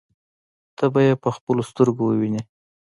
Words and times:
ته 0.77 0.85
به 0.93 0.99
يې 1.07 1.13
په 1.23 1.29
خپلو 1.35 1.61
سترګو 1.69 2.03
ووینې. 2.07 2.41